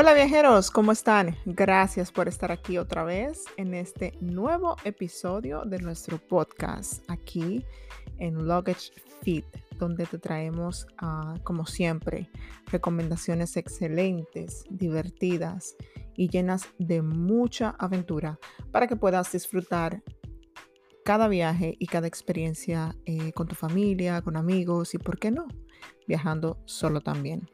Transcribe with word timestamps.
Hola 0.00 0.14
viajeros, 0.14 0.70
¿cómo 0.70 0.92
están? 0.92 1.36
Gracias 1.44 2.12
por 2.12 2.28
estar 2.28 2.52
aquí 2.52 2.78
otra 2.78 3.02
vez 3.02 3.46
en 3.56 3.74
este 3.74 4.16
nuevo 4.20 4.76
episodio 4.84 5.64
de 5.64 5.80
nuestro 5.80 6.18
podcast 6.18 7.02
aquí 7.10 7.66
en 8.18 8.46
Luggage 8.46 8.92
Fit, 9.22 9.44
donde 9.76 10.06
te 10.06 10.20
traemos, 10.20 10.86
ah, 10.98 11.34
como 11.42 11.66
siempre, 11.66 12.30
recomendaciones 12.66 13.56
excelentes, 13.56 14.62
divertidas 14.70 15.74
y 16.14 16.28
llenas 16.28 16.68
de 16.78 17.02
mucha 17.02 17.70
aventura 17.70 18.38
para 18.70 18.86
que 18.86 18.94
puedas 18.94 19.32
disfrutar 19.32 20.04
cada 21.04 21.26
viaje 21.26 21.74
y 21.76 21.86
cada 21.88 22.06
experiencia 22.06 22.94
eh, 23.04 23.32
con 23.32 23.48
tu 23.48 23.56
familia, 23.56 24.22
con 24.22 24.36
amigos 24.36 24.94
y, 24.94 24.98
¿por 24.98 25.18
qué 25.18 25.32
no?, 25.32 25.48
viajando 26.06 26.62
solo 26.66 27.00
también. 27.00 27.48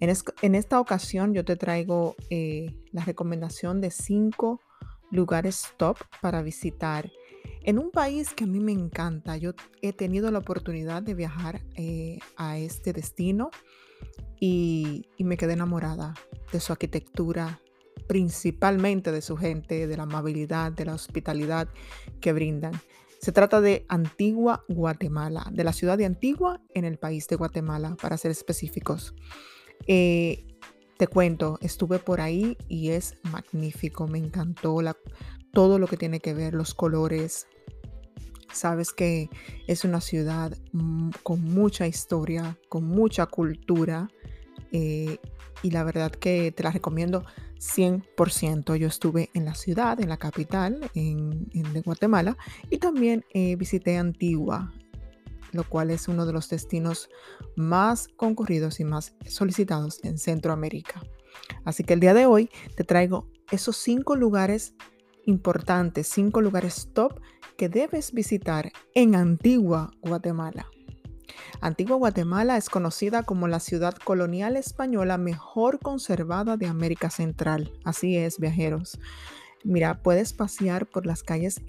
En, 0.00 0.54
esta 0.54 0.80
ocasión 0.80 1.34
yo 1.34 1.44
te 1.44 1.56
traigo 1.56 2.16
eh, 2.30 2.74
la 2.92 3.04
recomendación 3.04 3.80
de 3.80 3.90
cinco 3.90 4.60
lugares 5.10 5.68
top 5.76 5.98
para 6.20 6.42
visitar 6.42 7.10
en 7.62 7.78
un 7.78 7.90
país 7.90 8.32
que 8.32 8.44
a 8.44 8.46
mí 8.46 8.60
me 8.60 8.72
encanta. 8.72 9.36
Yo 9.36 9.52
he 9.82 9.92
tenido 9.92 10.30
la 10.30 10.38
oportunidad 10.38 11.02
de 11.02 11.14
viajar 11.14 11.62
eh, 11.74 12.18
a 12.36 12.58
este 12.58 12.92
destino 12.92 13.50
y, 14.38 15.06
y 15.16 15.24
me 15.24 15.36
quedé 15.36 15.54
enamorada 15.54 16.14
de 16.52 16.60
su 16.60 16.72
arquitectura, 16.72 17.60
principalmente 18.06 19.12
de 19.12 19.22
su 19.22 19.36
gente, 19.36 19.86
de 19.86 19.96
la 19.96 20.04
amabilidad, 20.04 20.72
de 20.72 20.86
la 20.86 20.94
hospitalidad 20.94 21.68
que 22.20 22.32
brindan. 22.32 22.72
Se 23.20 23.32
trata 23.32 23.60
de 23.60 23.84
Antigua, 23.88 24.64
Guatemala, 24.68 25.46
de 25.52 25.62
la 25.62 25.74
ciudad 25.74 25.98
de 25.98 26.06
Antigua 26.06 26.62
en 26.72 26.86
el 26.86 26.98
país 26.98 27.28
de 27.28 27.36
Guatemala, 27.36 27.94
para 28.00 28.16
ser 28.16 28.30
específicos. 28.30 29.14
Eh, 29.86 30.44
te 30.96 31.06
cuento, 31.06 31.58
estuve 31.62 31.98
por 31.98 32.20
ahí 32.20 32.58
y 32.68 32.90
es 32.90 33.14
magnífico, 33.22 34.06
me 34.06 34.18
encantó 34.18 34.82
la, 34.82 34.96
todo 35.52 35.78
lo 35.78 35.86
que 35.86 35.96
tiene 35.96 36.20
que 36.20 36.34
ver, 36.34 36.54
los 36.54 36.74
colores. 36.74 37.46
Sabes 38.52 38.92
que 38.92 39.30
es 39.66 39.84
una 39.84 40.00
ciudad 40.00 40.56
mm, 40.72 41.10
con 41.22 41.42
mucha 41.42 41.86
historia, 41.86 42.58
con 42.68 42.84
mucha 42.84 43.26
cultura 43.26 44.08
eh, 44.72 45.18
y 45.62 45.70
la 45.70 45.84
verdad 45.84 46.10
que 46.10 46.52
te 46.52 46.62
la 46.62 46.70
recomiendo 46.70 47.24
100%. 47.58 48.76
Yo 48.76 48.88
estuve 48.88 49.30
en 49.34 49.44
la 49.44 49.54
ciudad, 49.54 50.00
en 50.00 50.08
la 50.08 50.16
capital, 50.16 50.90
de 50.94 51.80
Guatemala 51.84 52.36
y 52.70 52.78
también 52.78 53.24
eh, 53.32 53.56
visité 53.56 53.96
Antigua, 53.96 54.72
lo 55.52 55.64
cual 55.64 55.90
es 55.90 56.08
uno 56.08 56.26
de 56.26 56.32
los 56.32 56.48
destinos 56.48 57.08
más 57.56 58.08
concurridos 58.08 58.80
y 58.80 58.84
más 58.84 59.14
solicitados 59.26 60.02
en 60.04 60.18
Centroamérica. 60.18 61.02
Así 61.64 61.84
que 61.84 61.94
el 61.94 62.00
día 62.00 62.14
de 62.14 62.26
hoy 62.26 62.50
te 62.76 62.84
traigo 62.84 63.28
esos 63.50 63.76
cinco 63.76 64.16
lugares 64.16 64.74
importantes, 65.26 66.08
cinco 66.08 66.40
lugares 66.40 66.90
top 66.92 67.20
que 67.56 67.68
debes 67.68 68.12
visitar 68.12 68.72
en 68.94 69.14
Antigua, 69.14 69.90
Guatemala. 70.00 70.66
Antigua 71.60 71.96
Guatemala 71.96 72.56
es 72.56 72.68
conocida 72.68 73.22
como 73.22 73.48
la 73.48 73.60
ciudad 73.60 73.94
colonial 73.96 74.56
española 74.56 75.18
mejor 75.18 75.78
conservada 75.78 76.56
de 76.56 76.66
América 76.66 77.10
Central. 77.10 77.72
Así 77.84 78.16
es, 78.16 78.38
viajeros. 78.38 78.98
Mira, 79.62 80.02
puedes 80.02 80.32
pasear 80.32 80.86
por 80.86 81.04
las 81.04 81.22
calles 81.22 81.60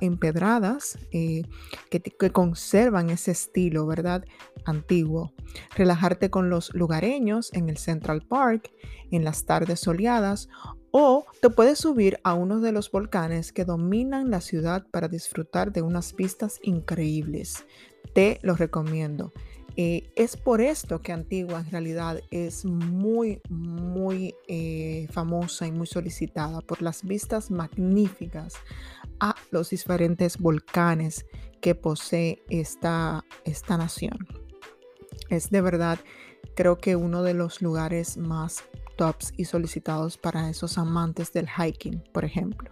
empedradas 0.00 0.98
eh, 1.12 1.42
que, 1.88 2.30
conservan 2.30 3.08
ese 3.08 3.30
estilo, 3.30 3.86
¿verdad? 3.86 4.24
Antiguo. 4.66 5.32
Relajarte 5.74 6.28
con 6.28 6.50
los 6.50 6.74
lugareños 6.74 7.50
en 7.54 7.70
el 7.70 7.78
Central 7.78 8.22
Park, 8.22 8.70
en 9.10 9.24
las 9.24 9.46
tardes 9.46 9.80
soleadas, 9.80 10.48
o 10.90 11.24
te 11.40 11.48
puedes 11.48 11.78
subir 11.78 12.20
a 12.22 12.34
uno 12.34 12.60
de 12.60 12.72
los 12.72 12.90
volcanes 12.90 13.52
que 13.52 13.64
dominan 13.64 14.30
la 14.30 14.40
ciudad 14.40 14.86
para 14.90 15.08
disfrutar 15.08 15.72
de 15.72 15.82
unas 15.82 16.14
vistas 16.14 16.60
increíbles. 16.62 17.64
Te 18.14 18.38
lo 18.42 18.54
recomiendo. 18.54 19.32
Eh, 19.76 20.12
es 20.14 20.36
por 20.36 20.60
esto 20.60 21.02
que 21.02 21.12
Antigua 21.12 21.60
en 21.60 21.70
realidad 21.70 22.20
es 22.30 22.64
muy, 22.64 23.40
muy 23.48 24.34
eh, 24.46 25.08
famosa 25.10 25.66
y 25.66 25.72
muy 25.72 25.88
solicitada 25.88 26.60
por 26.60 26.80
las 26.80 27.02
vistas 27.02 27.50
magníficas 27.50 28.54
a 29.18 29.34
los 29.50 29.70
diferentes 29.70 30.38
volcanes 30.38 31.26
que 31.60 31.74
posee 31.74 32.42
esta, 32.50 33.24
esta 33.44 33.76
nación. 33.76 34.28
Es 35.28 35.50
de 35.50 35.60
verdad, 35.60 35.98
creo 36.54 36.78
que 36.78 36.94
uno 36.94 37.22
de 37.24 37.34
los 37.34 37.60
lugares 37.60 38.16
más 38.16 38.62
tops 38.96 39.32
y 39.36 39.46
solicitados 39.46 40.18
para 40.18 40.50
esos 40.50 40.78
amantes 40.78 41.32
del 41.32 41.48
hiking, 41.48 42.04
por 42.12 42.24
ejemplo. 42.24 42.70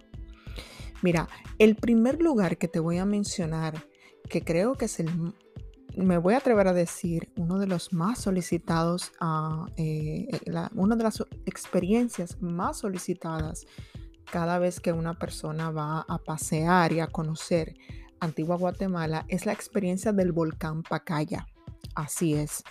Mira, 1.01 1.27
el 1.59 1.75
primer 1.75 2.21
lugar 2.21 2.57
que 2.57 2.69
te 2.69 2.79
voy 2.79 2.97
a 2.97 3.05
mencionar, 3.05 3.85
que 4.29 4.41
creo 4.41 4.75
que 4.75 4.85
es 4.85 5.01
el 5.01 5.09
me 5.97 6.17
voy 6.17 6.33
a 6.33 6.37
atrever 6.37 6.67
a 6.67 6.73
decir, 6.73 7.31
uno 7.37 7.59
de 7.59 7.67
los 7.67 7.93
más 7.93 8.19
solicitados, 8.19 9.11
uh, 9.21 9.65
una 10.75 10.95
de 10.95 11.03
las 11.03 11.23
experiencias 11.45 12.41
más 12.41 12.77
solicitadas 12.77 13.65
cada 14.31 14.59
vez 14.59 14.79
que 14.79 14.91
una 14.91 15.13
persona 15.13 15.69
va 15.71 16.05
a 16.07 16.17
pasear 16.17 16.93
y 16.93 16.99
a 16.99 17.07
conocer 17.07 17.75
Antigua 18.19 18.55
Guatemala 18.55 19.25
es 19.27 19.45
la 19.45 19.51
experiencia 19.51 20.13
del 20.13 20.31
volcán 20.31 20.81
Pacaya. 20.81 21.45
Así 21.93 22.33
es. 22.33 22.63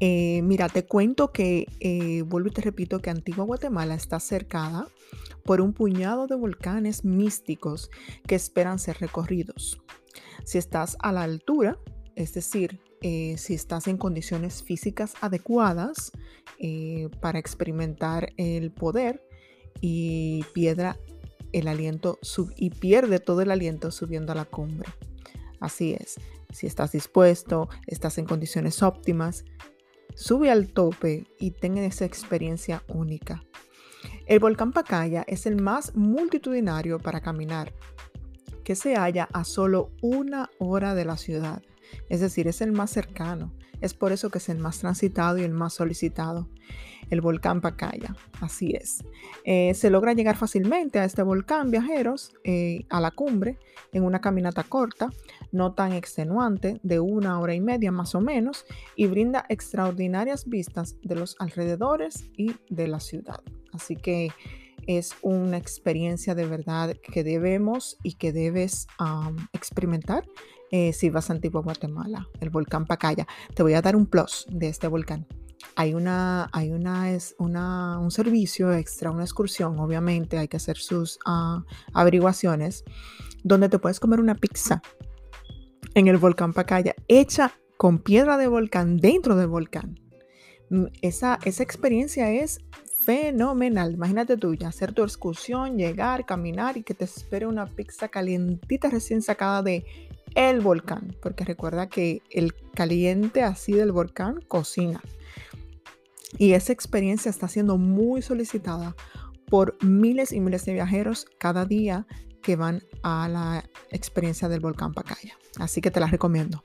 Eh, 0.00 0.42
mira, 0.42 0.68
te 0.68 0.84
cuento 0.84 1.32
que, 1.32 1.66
eh, 1.80 2.22
vuelvo 2.22 2.48
y 2.48 2.52
te 2.52 2.60
repito, 2.60 3.00
que 3.00 3.10
Antigua 3.10 3.44
Guatemala 3.44 3.94
está 3.94 4.20
cercada 4.20 4.86
por 5.44 5.60
un 5.60 5.72
puñado 5.72 6.26
de 6.26 6.34
volcanes 6.34 7.04
místicos 7.04 7.90
que 8.26 8.34
esperan 8.34 8.78
ser 8.78 8.98
recorridos. 8.98 9.80
Si 10.44 10.58
estás 10.58 10.96
a 11.00 11.12
la 11.12 11.22
altura, 11.22 11.78
es 12.14 12.34
decir, 12.34 12.80
eh, 13.00 13.36
si 13.38 13.54
estás 13.54 13.88
en 13.88 13.98
condiciones 13.98 14.62
físicas 14.62 15.14
adecuadas 15.20 16.12
eh, 16.58 17.08
para 17.20 17.38
experimentar 17.38 18.32
el 18.36 18.70
poder 18.70 19.26
y 19.80 20.44
piedra 20.52 20.98
el 21.52 21.68
aliento 21.68 22.18
y 22.56 22.70
pierde 22.70 23.18
todo 23.18 23.42
el 23.42 23.50
aliento 23.50 23.90
subiendo 23.90 24.32
a 24.32 24.36
la 24.36 24.44
cumbre. 24.44 24.88
Así 25.60 25.94
es, 25.98 26.16
si 26.52 26.66
estás 26.66 26.92
dispuesto, 26.92 27.68
estás 27.86 28.18
en 28.18 28.24
condiciones 28.24 28.82
óptimas, 28.82 29.44
sube 30.14 30.50
al 30.50 30.72
tope 30.72 31.26
y 31.38 31.52
ten 31.52 31.78
esa 31.78 32.04
experiencia 32.04 32.82
única. 32.88 33.42
El 34.26 34.40
volcán 34.40 34.72
Pacaya 34.72 35.24
es 35.26 35.46
el 35.46 35.60
más 35.60 35.94
multitudinario 35.94 36.98
para 36.98 37.20
caminar 37.20 37.72
que 38.62 38.74
se 38.74 38.96
halla 38.96 39.28
a 39.32 39.44
solo 39.44 39.90
una 40.00 40.50
hora 40.58 40.94
de 40.94 41.04
la 41.04 41.16
ciudad. 41.16 41.62
Es 42.08 42.20
decir, 42.20 42.48
es 42.48 42.60
el 42.60 42.72
más 42.72 42.90
cercano. 42.90 43.52
Es 43.80 43.94
por 43.94 44.12
eso 44.12 44.30
que 44.30 44.38
es 44.38 44.48
el 44.48 44.58
más 44.58 44.78
transitado 44.78 45.38
y 45.38 45.42
el 45.42 45.52
más 45.52 45.74
solicitado. 45.74 46.48
El 47.10 47.20
volcán 47.20 47.60
Pacaya. 47.60 48.14
Así 48.40 48.74
es. 48.74 49.04
Eh, 49.44 49.74
se 49.74 49.90
logra 49.90 50.12
llegar 50.14 50.36
fácilmente 50.36 51.00
a 51.00 51.04
este 51.04 51.22
volcán, 51.22 51.70
viajeros, 51.70 52.32
eh, 52.44 52.86
a 52.88 53.00
la 53.00 53.10
cumbre, 53.10 53.58
en 53.92 54.04
una 54.04 54.20
caminata 54.20 54.62
corta, 54.62 55.10
no 55.50 55.74
tan 55.74 55.92
extenuante, 55.92 56.80
de 56.82 57.00
una 57.00 57.38
hora 57.40 57.54
y 57.54 57.60
media 57.60 57.90
más 57.90 58.14
o 58.14 58.20
menos, 58.20 58.64
y 58.96 59.08
brinda 59.08 59.44
extraordinarias 59.48 60.48
vistas 60.48 60.96
de 61.02 61.16
los 61.16 61.36
alrededores 61.40 62.24
y 62.36 62.54
de 62.70 62.86
la 62.86 63.00
ciudad. 63.00 63.40
Así 63.72 63.96
que 63.96 64.30
es 64.86 65.14
una 65.22 65.56
experiencia 65.56 66.34
de 66.34 66.46
verdad 66.46 66.96
que 67.02 67.24
debemos 67.24 67.98
y 68.02 68.14
que 68.14 68.32
debes 68.32 68.86
experimentar 69.52 70.24
eh, 70.70 70.92
si 70.92 71.10
vas 71.10 71.28
a 71.28 71.34
Antigua 71.34 71.60
Guatemala, 71.60 72.28
el 72.40 72.48
volcán 72.50 72.86
Pacaya. 72.86 73.26
Te 73.54 73.62
voy 73.62 73.74
a 73.74 73.82
dar 73.82 73.94
un 73.94 74.06
plus 74.06 74.46
de 74.48 74.68
este 74.68 74.88
volcán. 74.88 75.26
Hay, 75.76 75.94
una, 75.94 76.48
hay 76.52 76.70
una, 76.72 77.12
es 77.12 77.34
una, 77.38 77.98
un 77.98 78.10
servicio 78.10 78.72
extra, 78.72 79.10
una 79.10 79.22
excursión, 79.22 79.78
obviamente 79.78 80.38
hay 80.38 80.48
que 80.48 80.56
hacer 80.56 80.76
sus 80.76 81.18
ah, 81.24 81.62
averiguaciones, 81.92 82.84
donde 83.44 83.68
te 83.68 83.78
puedes 83.78 84.00
comer 84.00 84.18
una 84.18 84.34
pizza 84.34 84.82
en 85.94 86.08
el 86.08 86.16
volcán 86.16 86.52
Pacaya, 86.52 86.94
hecha 87.06 87.52
con 87.76 87.98
piedra 87.98 88.36
de 88.36 88.48
volcán 88.48 88.96
dentro 88.96 89.36
del 89.36 89.48
volcán. 89.48 90.00
Mm, 90.70 90.86
esa, 91.02 91.38
esa 91.44 91.62
experiencia 91.62 92.30
es 92.30 92.60
fenomenal. 93.04 93.94
Imagínate 93.94 94.36
tú 94.36 94.54
ya 94.54 94.68
hacer 94.68 94.92
tu 94.92 95.02
excursión, 95.02 95.76
llegar, 95.76 96.26
caminar 96.26 96.76
y 96.76 96.82
que 96.82 96.94
te 96.94 97.04
espere 97.04 97.46
una 97.46 97.66
pizza 97.66 98.08
calientita 98.08 98.88
recién 98.88 99.22
sacada 99.22 99.62
de 99.62 99.84
el 100.34 100.60
volcán, 100.60 101.14
porque 101.20 101.44
recuerda 101.44 101.88
que 101.88 102.22
el 102.30 102.54
caliente 102.74 103.42
así 103.42 103.72
del 103.72 103.92
volcán 103.92 104.40
cocina. 104.48 105.02
Y 106.38 106.52
esa 106.52 106.72
experiencia 106.72 107.30
está 107.30 107.48
siendo 107.48 107.76
muy 107.76 108.22
solicitada 108.22 108.96
por 109.46 109.76
miles 109.84 110.32
y 110.32 110.40
miles 110.40 110.64
de 110.64 110.72
viajeros 110.72 111.26
cada 111.38 111.66
día 111.66 112.06
que 112.42 112.56
van 112.56 112.82
a 113.02 113.28
la 113.28 113.64
experiencia 113.90 114.48
del 114.48 114.60
volcán 114.60 114.94
Pacaya. 114.94 115.36
Así 115.58 115.80
que 115.80 115.90
te 115.90 116.00
la 116.00 116.06
recomiendo. 116.06 116.64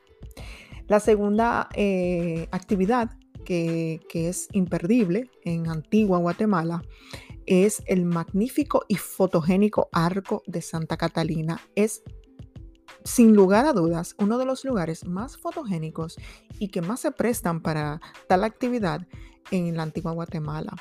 La 0.88 1.02
segunda 1.02 1.68
eh, 1.76 2.48
actividad 2.52 3.12
que, 3.48 4.02
es 4.28 4.50
imperdible 4.52 5.32
en 5.44 5.70
Antigua, 5.70 6.18
Guatemala, 6.18 6.84
es 7.46 7.82
el 7.86 8.04
magnífico 8.04 8.84
y 8.90 8.96
fotogénico 8.96 9.88
Arco 9.94 10.44
de 10.48 10.62
Santa 10.62 10.98
Catalina. 10.98 11.62
Es 11.74 12.04
sin 13.06 13.34
lugar 13.34 13.66
a 13.66 13.72
dudas 13.72 14.16
uno 14.20 14.38
de 14.38 14.44
los 14.44 14.66
lugares 14.66 15.06
más 15.06 15.38
fotogénicos 15.38 16.18
y 16.60 16.68
que 16.68 16.82
más 16.82 17.00
se 17.00 17.12
prestan 17.12 17.62
para 17.62 18.02
tal 18.28 18.44
actividad 18.44 19.08
en 19.52 19.78
la 19.78 19.84
antigua 19.84 20.12
Guatemala. 20.12 20.76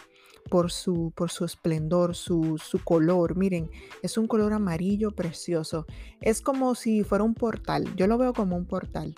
Por 0.51 0.71
su, 0.71 1.13
por 1.17 1.31
su 1.31 1.45
esplendor, 1.45 2.15
su, 2.15 2.57
su 2.59 2.79
color. 2.83 3.37
Miren, 3.37 3.69
es 4.03 4.17
un 4.17 4.29
color 4.29 4.53
amarillo 4.53 5.11
precioso. 5.11 5.87
Es 6.21 6.41
como 6.41 6.77
si 6.77 7.03
fuera 7.03 7.25
un 7.25 7.35
portal. 7.35 7.95
Yo 7.97 8.07
lo 8.07 8.17
veo 8.17 8.33
como 8.33 8.57
un 8.57 8.65
portal. 8.65 9.17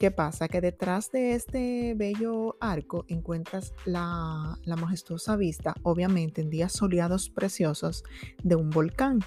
¿Qué 0.00 0.10
pasa? 0.10 0.48
Que 0.48 0.62
detrás 0.62 1.12
de 1.12 1.34
este 1.34 1.92
bello 1.94 2.56
arco 2.58 3.04
encuentras 3.08 3.74
la, 3.84 4.58
majestuosa 4.64 5.36
vista, 5.36 5.74
obviamente 5.82 6.40
en 6.40 6.48
días 6.48 6.72
soleados 6.72 7.28
preciosos, 7.28 8.02
de 8.42 8.54
un 8.54 8.70
volcán. 8.70 9.18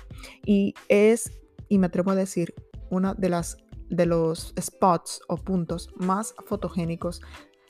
Y 0.47 0.73
es, 0.87 1.31
y 1.69 1.77
me 1.77 1.85
atrevo 1.85 2.09
a 2.09 2.15
decir, 2.15 2.55
uno 2.89 3.13
de, 3.13 3.29
las, 3.29 3.57
de 3.91 4.07
los 4.07 4.55
spots 4.59 5.21
o 5.27 5.37
puntos 5.37 5.89
más 5.95 6.33
fotogénicos 6.47 7.21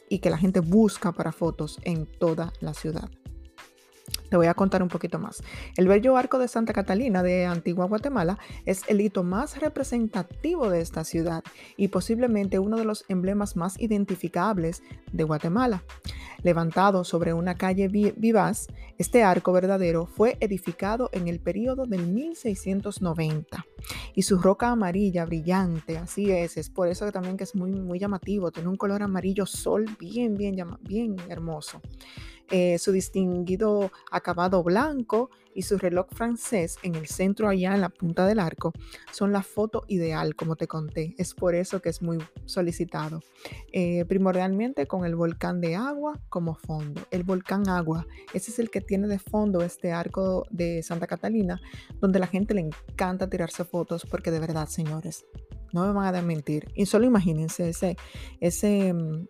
y 0.07 0.19
que 0.19 0.29
la 0.29 0.37
gente 0.37 0.61
busca 0.61 1.11
para 1.11 1.33
fotos 1.33 1.79
en 1.83 2.05
toda 2.05 2.53
la 2.61 2.73
ciudad. 2.73 3.09
Te 4.29 4.37
voy 4.37 4.47
a 4.47 4.53
contar 4.53 4.81
un 4.81 4.89
poquito 4.89 5.19
más. 5.19 5.43
El 5.77 5.87
bello 5.87 6.17
arco 6.17 6.39
de 6.39 6.47
Santa 6.47 6.73
Catalina 6.73 7.23
de 7.23 7.45
Antigua 7.45 7.85
Guatemala 7.85 8.39
es 8.65 8.81
el 8.87 9.01
hito 9.01 9.23
más 9.23 9.59
representativo 9.59 10.69
de 10.69 10.81
esta 10.81 11.03
ciudad 11.03 11.43
y 11.77 11.89
posiblemente 11.89 12.59
uno 12.59 12.77
de 12.77 12.85
los 12.85 13.05
emblemas 13.09 13.55
más 13.55 13.79
identificables 13.79 14.81
de 15.11 15.23
Guatemala. 15.23 15.83
Levantado 16.43 17.05
sobre 17.05 17.33
una 17.33 17.55
calle 17.55 17.87
vivaz, 17.87 18.67
este 18.97 19.23
arco 19.23 19.53
verdadero 19.53 20.07
fue 20.07 20.37
edificado 20.41 21.09
en 21.13 21.29
el 21.29 21.39
periodo 21.39 21.85
del 21.85 22.07
1690 22.07 23.65
y 24.13 24.23
su 24.23 24.37
roca 24.39 24.69
amarilla 24.69 25.25
brillante, 25.25 25.97
así 25.97 26.31
es, 26.31 26.57
es 26.57 26.69
por 26.69 26.89
eso 26.89 27.09
también 27.13 27.37
que 27.37 27.45
es 27.45 27.55
muy, 27.55 27.71
muy 27.71 27.97
llamativo, 27.97 28.51
tiene 28.51 28.67
un 28.67 28.75
color 28.75 29.03
amarillo 29.03 29.45
sol 29.45 29.85
bien, 29.97 30.35
bien, 30.35 30.57
bien 30.81 31.15
hermoso. 31.29 31.81
Eh, 32.55 32.77
su 32.77 32.91
distinguido 32.91 33.91
acabado 34.11 34.61
blanco 34.61 35.31
y 35.55 35.63
su 35.63 35.79
reloj 35.79 36.05
francés 36.11 36.77
en 36.83 36.93
el 36.93 37.07
centro 37.07 37.49
allá 37.49 37.73
en 37.73 37.81
la 37.81 37.89
punta 37.89 38.27
del 38.27 38.37
arco 38.37 38.73
son 39.11 39.31
la 39.31 39.41
foto 39.41 39.85
ideal, 39.87 40.35
como 40.35 40.55
te 40.55 40.67
conté. 40.67 41.15
Es 41.17 41.33
por 41.33 41.55
eso 41.55 41.81
que 41.81 41.89
es 41.89 42.03
muy 42.03 42.19
solicitado. 42.45 43.21
Eh, 43.71 44.05
primordialmente 44.05 44.85
con 44.85 45.03
el 45.03 45.15
volcán 45.15 45.61
de 45.61 45.75
agua 45.75 46.21
como 46.29 46.53
fondo. 46.53 47.01
El 47.09 47.23
volcán 47.23 47.67
agua, 47.69 48.05
ese 48.35 48.51
es 48.51 48.59
el 48.59 48.69
que 48.69 48.81
tiene 48.81 49.07
de 49.07 49.17
fondo 49.17 49.63
este 49.63 49.91
arco 49.91 50.45
de 50.51 50.83
Santa 50.83 51.07
Catalina, 51.07 51.59
donde 52.01 52.19
la 52.19 52.27
gente 52.27 52.53
le 52.53 52.61
encanta 52.61 53.31
tirarse 53.31 53.65
fotos 53.65 54.05
porque 54.05 54.29
de 54.29 54.37
verdad, 54.37 54.67
señores, 54.67 55.25
no 55.71 55.87
me 55.87 55.91
van 55.91 56.15
a 56.15 56.21
mentir. 56.21 56.71
Y 56.75 56.85
solo 56.85 57.05
imagínense 57.07 57.69
ese, 57.69 57.97
ese, 58.39 58.93
mm, 58.93 59.25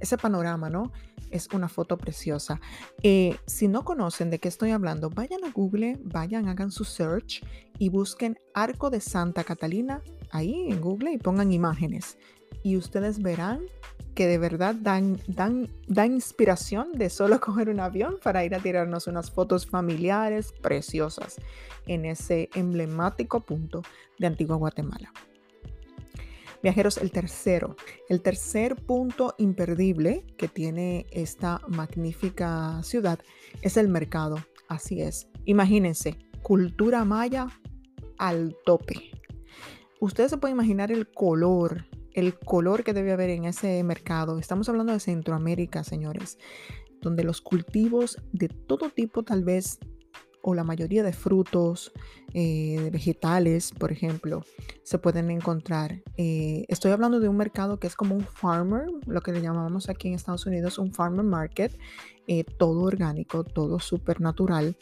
ese 0.00 0.16
panorama, 0.16 0.70
¿no? 0.70 0.92
es 1.30 1.48
una 1.52 1.68
foto 1.68 1.96
preciosa. 1.96 2.60
Eh, 3.02 3.36
si 3.46 3.68
no 3.68 3.84
conocen 3.84 4.30
de 4.30 4.38
qué 4.38 4.48
estoy 4.48 4.70
hablando, 4.70 5.10
vayan 5.10 5.44
a 5.44 5.50
Google, 5.50 5.98
vayan, 6.02 6.48
hagan 6.48 6.70
su 6.70 6.84
search 6.84 7.42
y 7.78 7.88
busquen 7.88 8.38
Arco 8.54 8.90
de 8.90 9.00
Santa 9.00 9.44
Catalina 9.44 10.02
ahí 10.30 10.70
en 10.70 10.80
Google 10.80 11.12
y 11.12 11.18
pongan 11.18 11.52
imágenes. 11.52 12.18
Y 12.62 12.76
ustedes 12.76 13.22
verán 13.22 13.60
que 14.14 14.26
de 14.26 14.38
verdad 14.38 14.74
dan, 14.74 15.20
dan, 15.28 15.68
dan 15.86 16.12
inspiración 16.12 16.92
de 16.92 17.10
solo 17.10 17.40
coger 17.40 17.68
un 17.68 17.80
avión 17.80 18.16
para 18.22 18.44
ir 18.44 18.54
a 18.54 18.60
tirarnos 18.60 19.06
unas 19.06 19.30
fotos 19.30 19.66
familiares 19.66 20.52
preciosas 20.60 21.36
en 21.86 22.04
ese 22.04 22.50
emblemático 22.54 23.40
punto 23.40 23.82
de 24.18 24.26
Antigua 24.26 24.56
Guatemala. 24.56 25.12
Viajeros, 26.62 26.98
el 26.98 27.10
tercero, 27.10 27.76
el 28.08 28.20
tercer 28.20 28.76
punto 28.76 29.34
imperdible 29.38 30.26
que 30.36 30.48
tiene 30.48 31.06
esta 31.10 31.62
magnífica 31.68 32.82
ciudad 32.82 33.18
es 33.62 33.76
el 33.76 33.88
mercado. 33.88 34.36
Así 34.68 35.00
es. 35.00 35.28
Imagínense, 35.46 36.18
cultura 36.42 37.04
maya 37.04 37.48
al 38.18 38.56
tope. 38.64 39.10
Ustedes 40.00 40.30
se 40.30 40.38
pueden 40.38 40.56
imaginar 40.56 40.92
el 40.92 41.10
color, 41.10 41.86
el 42.12 42.38
color 42.38 42.84
que 42.84 42.92
debe 42.92 43.12
haber 43.12 43.30
en 43.30 43.46
ese 43.46 43.82
mercado. 43.82 44.38
Estamos 44.38 44.68
hablando 44.68 44.92
de 44.92 45.00
Centroamérica, 45.00 45.82
señores, 45.82 46.38
donde 47.00 47.24
los 47.24 47.40
cultivos 47.40 48.18
de 48.32 48.48
todo 48.48 48.90
tipo 48.90 49.22
tal 49.22 49.44
vez 49.44 49.78
o 50.42 50.54
la 50.54 50.64
mayoría 50.64 51.02
de 51.02 51.12
frutos, 51.12 51.92
eh, 52.32 52.78
de 52.80 52.90
vegetales, 52.90 53.72
por 53.72 53.92
ejemplo, 53.92 54.44
se 54.82 54.98
pueden 54.98 55.30
encontrar. 55.30 56.02
Eh, 56.16 56.64
estoy 56.68 56.92
hablando 56.92 57.20
de 57.20 57.28
un 57.28 57.36
mercado 57.36 57.78
que 57.78 57.86
es 57.86 57.96
como 57.96 58.14
un 58.14 58.24
farmer, 58.24 58.86
lo 59.06 59.20
que 59.20 59.32
le 59.32 59.42
llamamos 59.42 59.88
aquí 59.88 60.08
en 60.08 60.14
Estados 60.14 60.46
Unidos 60.46 60.78
un 60.78 60.92
farmer 60.92 61.24
market, 61.24 61.76
eh, 62.26 62.44
todo 62.44 62.82
orgánico, 62.82 63.44
todo 63.44 63.80
súper 63.80 64.20
natural, 64.20 64.76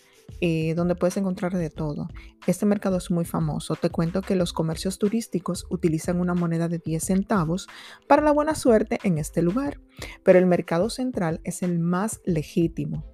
donde 0.77 0.95
puedes 0.95 1.17
encontrar 1.17 1.57
de 1.57 1.71
todo. 1.71 2.07
Este 2.47 2.67
mercado 2.67 2.99
es 2.99 3.11
muy 3.11 3.25
famoso. 3.25 3.77
Te 3.77 3.89
cuento 3.89 4.21
que 4.21 4.37
los 4.37 4.53
comercios 4.53 4.99
turísticos 4.99 5.67
utilizan 5.71 6.21
una 6.21 6.35
moneda 6.35 6.69
de 6.69 6.79
10 6.79 7.03
centavos 7.03 7.67
para 8.07 8.21
la 8.21 8.31
buena 8.31 8.55
suerte 8.55 8.99
en 9.05 9.17
este 9.17 9.41
lugar, 9.41 9.81
pero 10.23 10.39
el 10.39 10.45
mercado 10.45 10.91
central 10.91 11.41
es 11.45 11.63
el 11.63 11.79
más 11.79 12.21
legítimo 12.27 13.05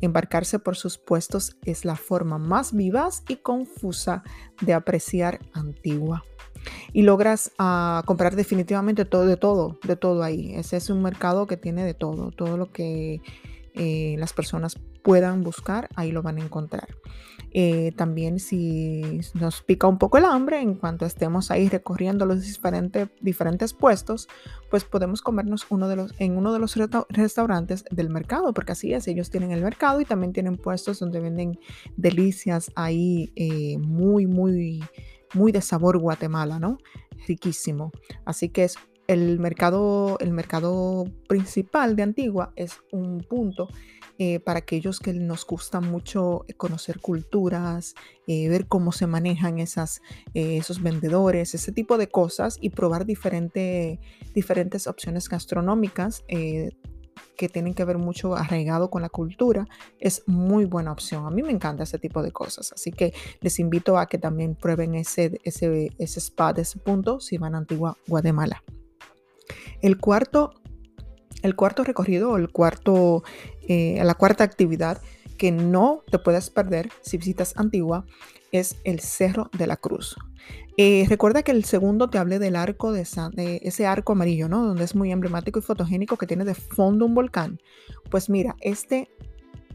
Embarcarse 0.00 0.58
por 0.58 0.76
sus 0.76 0.98
puestos 0.98 1.56
es 1.64 1.84
la 1.84 1.96
forma 1.96 2.38
más 2.38 2.74
vivaz 2.74 3.22
y 3.28 3.36
confusa 3.36 4.22
de 4.60 4.74
apreciar 4.74 5.40
Antigua. 5.52 6.24
Y 6.92 7.02
logras 7.02 7.52
ah, 7.58 8.02
comprar 8.06 8.34
definitivamente 8.34 9.04
todo 9.04 9.26
de 9.26 9.36
todo, 9.36 9.78
de 9.86 9.96
todo 9.96 10.22
ahí. 10.22 10.54
Ese 10.54 10.76
es 10.76 10.90
un 10.90 11.02
mercado 11.02 11.46
que 11.46 11.56
tiene 11.56 11.84
de 11.84 11.94
todo, 11.94 12.30
todo 12.30 12.56
lo 12.56 12.72
que 12.72 13.20
eh, 13.74 14.16
las 14.18 14.32
personas 14.32 14.76
puedan 15.02 15.42
buscar, 15.42 15.88
ahí 15.94 16.10
lo 16.10 16.22
van 16.22 16.38
a 16.38 16.44
encontrar. 16.44 16.88
Eh, 17.52 17.92
también 17.96 18.38
si 18.38 19.20
nos 19.34 19.62
pica 19.62 19.86
un 19.86 19.98
poco 19.98 20.18
el 20.18 20.24
hambre, 20.24 20.60
en 20.60 20.74
cuanto 20.74 21.06
estemos 21.06 21.50
ahí 21.50 21.68
recorriendo 21.68 22.26
los 22.26 22.42
diferentes, 22.42 23.08
diferentes 23.20 23.72
puestos, 23.72 24.28
pues 24.70 24.84
podemos 24.84 25.22
comernos 25.22 25.66
uno 25.70 25.88
de 25.88 25.96
los, 25.96 26.14
en 26.18 26.36
uno 26.36 26.52
de 26.52 26.58
los 26.58 26.76
restaurantes 27.08 27.84
del 27.90 28.10
mercado, 28.10 28.52
porque 28.52 28.72
así 28.72 28.92
es, 28.92 29.08
ellos 29.08 29.30
tienen 29.30 29.52
el 29.52 29.62
mercado 29.62 30.00
y 30.00 30.04
también 30.04 30.32
tienen 30.32 30.56
puestos 30.56 30.98
donde 30.98 31.20
venden 31.20 31.58
delicias 31.96 32.70
ahí 32.74 33.32
eh, 33.36 33.78
muy, 33.78 34.26
muy, 34.26 34.84
muy 35.32 35.52
de 35.52 35.62
sabor 35.62 35.98
Guatemala, 35.98 36.58
¿no? 36.58 36.78
Riquísimo. 37.26 37.90
Así 38.24 38.50
que 38.50 38.64
es 38.64 38.76
el 39.06 39.38
mercado, 39.38 40.18
el 40.20 40.32
mercado 40.32 41.04
principal 41.28 41.96
de 41.96 42.02
Antigua 42.02 42.52
es 42.56 42.80
un 42.90 43.18
punto 43.20 43.68
eh, 44.18 44.40
para 44.40 44.60
aquellos 44.60 44.98
que 45.00 45.12
nos 45.12 45.44
gusta 45.44 45.80
mucho 45.80 46.44
eh, 46.48 46.54
conocer 46.54 47.00
culturas, 47.00 47.94
eh, 48.26 48.48
ver 48.48 48.66
cómo 48.66 48.92
se 48.92 49.06
manejan 49.06 49.58
esas, 49.58 50.00
esos 50.34 50.82
vendedores, 50.82 51.54
ese 51.54 51.72
tipo 51.72 51.98
de 51.98 52.08
cosas 52.08 52.58
y 52.60 52.70
probar 52.70 53.06
diferentes 53.06 53.98
opciones 54.86 55.28
gastronómicas 55.28 56.24
que 57.36 57.48
tienen 57.48 57.74
que 57.74 57.84
ver 57.84 57.98
mucho 57.98 58.34
arraigado 58.34 58.90
con 58.90 59.02
la 59.02 59.08
cultura, 59.08 59.66
es 60.00 60.22
muy 60.26 60.64
buena 60.64 60.92
opción. 60.92 61.26
A 61.26 61.30
mí 61.30 61.42
me 61.42 61.52
encanta 61.52 61.84
ese 61.84 61.98
tipo 61.98 62.22
de 62.22 62.32
cosas, 62.32 62.72
así 62.72 62.90
que 62.90 63.12
les 63.40 63.58
invito 63.58 63.98
a 63.98 64.06
que 64.06 64.18
también 64.18 64.54
prueben 64.54 64.94
ese, 64.94 65.40
ese, 65.44 65.90
ese 65.98 66.20
spa 66.20 66.54
ese 66.56 66.78
punto 66.78 67.20
si 67.20 67.38
van 67.38 67.54
a 67.54 67.58
Antigua 67.58 67.96
Guatemala. 68.06 68.62
El 69.82 69.98
cuarto, 69.98 70.54
el 71.42 71.54
cuarto 71.54 71.84
recorrido 71.84 72.36
el 72.36 72.50
cuarto, 72.50 73.22
eh, 73.68 74.00
la 74.02 74.14
cuarta 74.14 74.44
actividad 74.44 75.00
que 75.36 75.52
no 75.52 76.02
te 76.10 76.18
puedes 76.18 76.50
perder 76.50 76.90
si 77.02 77.18
visitas 77.18 77.54
Antigua 77.56 78.04
es 78.52 78.76
el 78.84 79.00
Cerro 79.00 79.50
de 79.56 79.66
la 79.66 79.76
Cruz. 79.76 80.16
Eh, 80.78 81.06
recuerda 81.08 81.42
que 81.42 81.52
el 81.52 81.64
segundo 81.64 82.08
te 82.08 82.18
hablé 82.18 82.38
del 82.38 82.54
arco 82.54 82.92
de, 82.92 83.02
ese 83.62 83.86
arco 83.86 84.12
amarillo, 84.12 84.48
¿no? 84.48 84.66
Donde 84.66 84.84
es 84.84 84.94
muy 84.94 85.10
emblemático 85.10 85.58
y 85.58 85.62
fotogénico 85.62 86.16
que 86.16 86.26
tiene 86.26 86.44
de 86.44 86.54
fondo 86.54 87.06
un 87.06 87.14
volcán. 87.14 87.60
Pues 88.10 88.28
mira, 88.28 88.56
este 88.60 89.08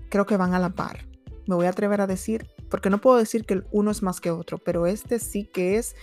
creo 0.09 0.25
que 0.25 0.37
van 0.37 0.53
a 0.53 0.59
la 0.59 0.69
par. 0.69 1.05
Me 1.47 1.55
voy 1.55 1.65
a 1.65 1.69
atrever 1.69 2.01
a 2.01 2.07
decir, 2.07 2.47
porque 2.69 2.91
no 2.91 3.01
puedo 3.01 3.17
decir 3.17 3.45
que 3.45 3.63
uno 3.71 3.89
es 3.89 4.03
más 4.03 4.21
que 4.21 4.29
otro, 4.29 4.59
pero 4.59 4.85
este 4.85 5.19
sí 5.19 5.45
que 5.51 5.77
es 5.77 5.95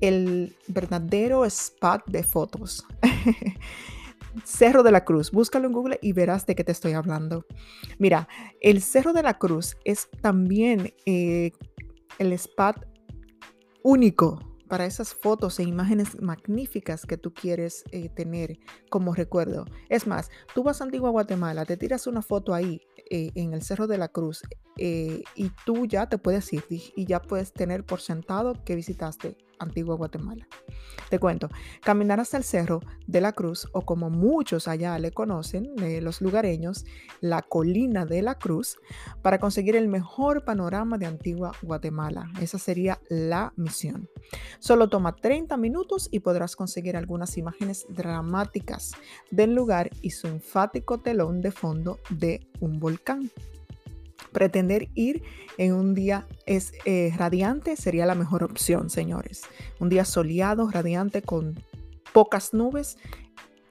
el 0.00 0.56
verdadero 0.66 1.44
spot 1.44 2.02
de 2.06 2.24
fotos. 2.24 2.84
Cerro 4.44 4.82
de 4.82 4.90
la 4.92 5.04
Cruz, 5.04 5.30
búscalo 5.30 5.66
en 5.66 5.72
Google 5.72 5.98
y 6.02 6.12
verás 6.12 6.46
de 6.46 6.54
qué 6.54 6.64
te 6.64 6.72
estoy 6.72 6.92
hablando. 6.92 7.46
Mira, 7.98 8.28
el 8.60 8.82
Cerro 8.82 9.12
de 9.12 9.22
la 9.22 9.38
Cruz 9.38 9.76
es 9.84 10.08
también 10.20 10.94
eh, 11.06 11.52
el 12.18 12.32
spot 12.32 12.86
único 13.82 14.38
para 14.68 14.86
esas 14.86 15.14
fotos 15.14 15.58
e 15.58 15.64
imágenes 15.64 16.20
magníficas 16.20 17.04
que 17.04 17.18
tú 17.18 17.34
quieres 17.34 17.84
eh, 17.90 18.08
tener 18.08 18.58
como 18.88 19.14
recuerdo. 19.14 19.66
Es 19.90 20.06
más, 20.06 20.30
tú 20.54 20.62
vas 20.62 20.80
a 20.80 20.84
Antigua 20.84 21.10
Guatemala, 21.10 21.66
te 21.66 21.76
tiras 21.76 22.06
una 22.06 22.22
foto 22.22 22.54
ahí 22.54 22.80
eh, 23.10 23.30
en 23.34 23.52
el 23.52 23.62
Cerro 23.62 23.86
de 23.86 23.98
la 23.98 24.08
Cruz 24.08 24.42
y 24.76 25.50
tú 25.66 25.84
ya 25.84 26.08
te 26.08 26.16
puedes 26.16 26.50
ir 26.54 26.64
y 26.70 27.04
ya 27.04 27.20
puedes 27.20 27.52
tener 27.52 27.84
por 27.84 28.00
sentado 28.00 28.64
que 28.64 28.74
visitaste 28.74 29.36
Antigua 29.62 29.96
Guatemala. 29.96 30.46
Te 31.08 31.18
cuento, 31.18 31.48
caminar 31.82 32.20
hasta 32.20 32.38
el 32.38 32.44
Cerro 32.44 32.80
de 33.06 33.20
la 33.20 33.32
Cruz, 33.32 33.68
o 33.72 33.82
como 33.82 34.08
muchos 34.08 34.66
allá 34.66 34.98
le 34.98 35.12
conocen, 35.12 35.74
los 36.02 36.22
lugareños, 36.22 36.86
la 37.20 37.42
colina 37.42 38.06
de 38.06 38.22
la 38.22 38.36
Cruz, 38.38 38.78
para 39.20 39.38
conseguir 39.38 39.76
el 39.76 39.88
mejor 39.88 40.44
panorama 40.44 40.96
de 40.96 41.06
Antigua 41.06 41.52
Guatemala. 41.62 42.30
Esa 42.40 42.58
sería 42.58 42.98
la 43.08 43.52
misión. 43.56 44.08
Solo 44.58 44.88
toma 44.88 45.14
30 45.14 45.56
minutos 45.58 46.08
y 46.10 46.20
podrás 46.20 46.56
conseguir 46.56 46.96
algunas 46.96 47.36
imágenes 47.36 47.84
dramáticas 47.90 48.92
del 49.30 49.54
lugar 49.54 49.90
y 50.00 50.10
su 50.10 50.28
enfático 50.28 51.00
telón 51.00 51.42
de 51.42 51.50
fondo 51.50 51.98
de 52.08 52.48
un 52.60 52.78
volcán. 52.78 53.30
Pretender 54.32 54.88
ir 54.94 55.22
en 55.58 55.74
un 55.74 55.94
día 55.94 56.26
es 56.46 56.72
eh, 56.84 57.12
radiante 57.16 57.76
sería 57.76 58.06
la 58.06 58.14
mejor 58.14 58.44
opción, 58.44 58.90
señores. 58.90 59.42
Un 59.78 59.88
día 59.88 60.04
soleado, 60.04 60.70
radiante, 60.70 61.22
con 61.22 61.62
pocas 62.12 62.52
nubes, 62.52 62.96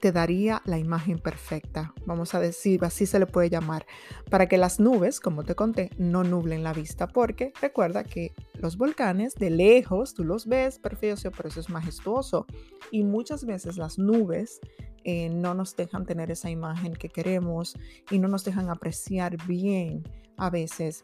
te 0.01 0.11
daría 0.11 0.61
la 0.65 0.79
imagen 0.79 1.19
perfecta. 1.19 1.93
Vamos 2.05 2.33
a 2.33 2.39
decir, 2.39 2.83
así 2.83 3.05
se 3.05 3.19
le 3.19 3.27
puede 3.27 3.49
llamar, 3.49 3.85
para 4.29 4.47
que 4.47 4.57
las 4.57 4.79
nubes, 4.79 5.19
como 5.19 5.43
te 5.43 5.55
conté, 5.55 5.91
no 5.97 6.23
nublen 6.23 6.63
la 6.63 6.73
vista, 6.73 7.07
porque 7.07 7.53
recuerda 7.61 8.03
que 8.03 8.33
los 8.55 8.77
volcanes 8.77 9.35
de 9.35 9.51
lejos 9.51 10.15
tú 10.15 10.23
los 10.23 10.47
ves 10.47 10.79
perfecto, 10.79 11.31
pero 11.31 11.49
eso 11.49 11.59
es 11.59 11.69
majestuoso. 11.69 12.47
Y 12.89 13.03
muchas 13.03 13.45
veces 13.45 13.77
las 13.77 13.99
nubes 13.99 14.59
eh, 15.03 15.29
no 15.29 15.53
nos 15.53 15.75
dejan 15.75 16.05
tener 16.05 16.31
esa 16.31 16.49
imagen 16.49 16.93
que 16.93 17.09
queremos 17.09 17.75
y 18.09 18.19
no 18.19 18.27
nos 18.27 18.43
dejan 18.43 18.69
apreciar 18.69 19.37
bien 19.47 20.03
a 20.37 20.49
veces 20.49 21.03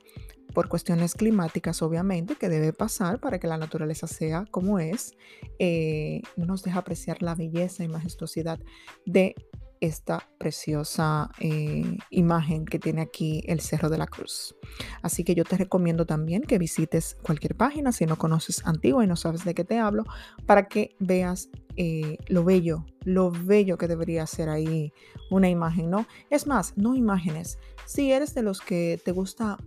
por 0.53 0.69
cuestiones 0.69 1.13
climáticas, 1.13 1.81
obviamente, 1.81 2.35
que 2.35 2.49
debe 2.49 2.73
pasar 2.73 3.19
para 3.19 3.39
que 3.39 3.47
la 3.47 3.57
naturaleza 3.57 4.07
sea 4.07 4.45
como 4.49 4.79
es, 4.79 5.13
eh, 5.59 6.21
no 6.35 6.45
nos 6.45 6.63
deja 6.63 6.79
apreciar 6.79 7.21
la 7.21 7.35
belleza 7.35 7.83
y 7.83 7.87
majestuosidad 7.87 8.59
de 9.05 9.35
esta 9.79 10.27
preciosa 10.37 11.29
eh, 11.39 11.97
imagen 12.09 12.65
que 12.65 12.79
tiene 12.79 13.01
aquí 13.01 13.43
el 13.45 13.59
Cerro 13.61 13.89
de 13.89 13.97
la 13.97 14.07
Cruz. 14.07 14.55
Así 15.01 15.23
que 15.23 15.35
yo 15.35 15.43
te 15.43 15.57
recomiendo 15.57 16.05
también 16.05 16.41
que 16.41 16.57
visites 16.57 17.15
cualquier 17.21 17.55
página 17.55 17.91
si 17.91 18.05
no 18.05 18.17
conoces 18.17 18.65
Antigua 18.65 19.03
y 19.03 19.07
no 19.07 19.15
sabes 19.15 19.45
de 19.45 19.53
qué 19.53 19.63
te 19.63 19.77
hablo, 19.77 20.05
para 20.45 20.67
que 20.67 20.95
veas 20.99 21.49
eh, 21.77 22.17
lo 22.27 22.43
bello, 22.43 22.85
lo 23.03 23.31
bello 23.31 23.77
que 23.77 23.87
debería 23.87 24.25
ser 24.25 24.49
ahí 24.49 24.91
una 25.29 25.49
imagen, 25.49 25.89
¿no? 25.89 26.07
Es 26.29 26.47
más, 26.47 26.73
no 26.75 26.95
imágenes. 26.95 27.59
Si 27.85 28.11
eres 28.11 28.33
de 28.33 28.41
los 28.41 28.61
que 28.61 28.99
te 29.05 29.11
gusta 29.11 29.57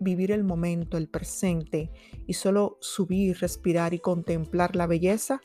vivir 0.00 0.32
el 0.32 0.44
momento, 0.44 0.96
el 0.96 1.08
presente 1.08 1.90
y 2.26 2.32
solo 2.32 2.78
subir, 2.80 3.38
respirar 3.38 3.92
y 3.92 3.98
contemplar 3.98 4.76
la 4.76 4.86
belleza, 4.86 5.40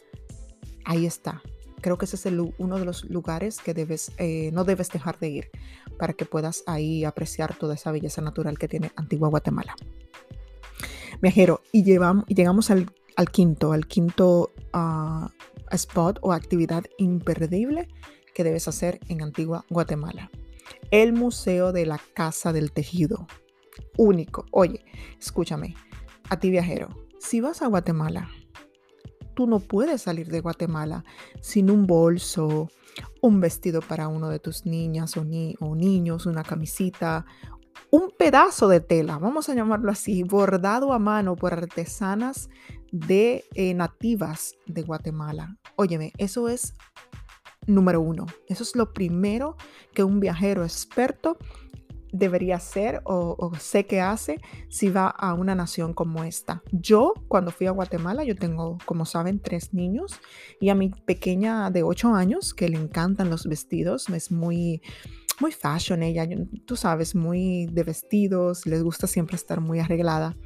ahí 0.85 1.05
está. 1.05 1.41
Creo 1.81 1.97
que 1.97 2.05
ese 2.05 2.15
es 2.15 2.33
uno 2.57 2.79
de 2.79 2.85
los 2.85 3.03
lugares 3.09 3.59
que 3.59 3.73
debes, 3.73 4.13
eh, 4.17 4.51
no 4.53 4.63
debes 4.63 4.89
dejar 4.89 5.19
de 5.19 5.27
ir 5.27 5.49
para 5.99 6.13
que 6.13 6.23
puedas 6.23 6.63
ahí 6.65 7.03
apreciar 7.03 7.57
toda 7.57 7.75
esa 7.75 7.91
belleza 7.91 8.21
natural 8.21 8.57
que 8.57 8.69
tiene 8.69 8.93
Antigua 8.95 9.27
Guatemala. 9.27 9.75
Viajero, 11.21 11.61
y, 11.73 11.83
llegamos 11.83 12.71
al, 12.71 12.89
quinto, 13.31 13.73
al 13.73 13.87
quinto 13.87 14.51
uh, 14.73 15.27
spot 15.75 16.19
o 16.21 16.33
actividad 16.33 16.83
imperdible 16.97 17.87
que 18.33 18.43
debes 18.43 18.67
hacer 18.67 18.99
en 19.07 19.21
Antigua 19.21 19.65
Guatemala. 19.69 20.31
El 20.91 21.13
Museo 21.13 21.71
de 21.71 21.85
la 21.85 21.99
Casa 22.13 22.53
del 22.53 22.71
Tejido. 22.71 23.27
Único. 23.97 24.45
Oye, 24.51 24.85
escúchame, 25.19 25.75
a 26.29 26.39
ti 26.39 26.49
viajero, 26.49 26.89
si 27.19 27.41
vas 27.41 27.61
a 27.61 27.67
Guatemala, 27.67 28.29
tú 29.33 29.47
no 29.47 29.59
puedes 29.59 30.01
salir 30.01 30.27
de 30.27 30.41
Guatemala 30.41 31.03
sin 31.41 31.69
un 31.69 31.87
bolso, 31.87 32.69
un 33.21 33.39
vestido 33.39 33.81
para 33.81 34.07
uno 34.07 34.29
de 34.29 34.39
tus 34.39 34.65
niñas 34.65 35.17
o, 35.17 35.23
niños, 35.23 36.25
una 36.25 36.43
camisita, 36.43 37.25
un 37.89 38.11
pedazo 38.17 38.67
de 38.67 38.79
tela, 38.79 39.17
vamos 39.17 39.49
a 39.49 39.55
llamarlo 39.55 39.91
así, 39.91 40.23
bordado 40.23 40.93
a 40.93 40.99
mano 40.99 41.35
por 41.35 41.53
artesanas 41.53 42.49
de 42.93 43.43
eh, 43.55 43.73
nativas 43.73 44.55
de 44.67 44.83
Guatemala. 44.83 45.57
Óyeme, 45.75 46.13
eso 46.19 46.47
es 46.47 46.75
número 47.65 47.99
uno. 47.99 48.27
Eso 48.47 48.63
es 48.63 48.75
lo 48.75 48.93
primero 48.93 49.57
que 49.93 50.03
un 50.03 50.19
viajero 50.19 50.63
experto 50.63 51.37
debería 52.11 52.57
hacer 52.57 53.01
o, 53.05 53.51
sé 53.57 53.87
que 53.87 53.99
hace 53.99 54.39
si 54.69 54.89
va 54.91 55.07
a 55.07 55.33
una 55.33 55.55
nación 55.55 55.95
como 55.95 56.23
esta. 56.23 56.61
Yo, 56.71 57.15
cuando 57.27 57.49
fui 57.49 57.65
a 57.65 57.71
Guatemala, 57.71 58.23
yo 58.23 58.35
tengo, 58.35 58.77
como 58.85 59.05
saben, 59.05 59.39
tres 59.39 59.73
niños 59.73 60.21
y 60.61 60.69
a 60.69 60.75
mi 60.75 60.89
pequeña 60.89 61.71
de 61.71 61.81
ocho 61.81 62.13
años, 62.13 62.53
que 62.53 62.69
le 62.69 62.77
encantan 62.77 63.31
los 63.31 63.47
vestidos, 63.47 64.07
es 64.09 64.31
muy, 64.31 64.83
muy 65.41 65.51
fashion 65.51 66.03
ella, 66.03 66.29
tú 66.67 66.75
sabes, 66.75 67.15
muy 67.15 67.65
de 67.65 67.83
vestidos, 67.83 68.67
les 68.67 68.83
gusta 68.83 69.07
siempre 69.07 69.35
estar 69.35 69.59
muy 69.59 69.79
arreglada 69.79 70.37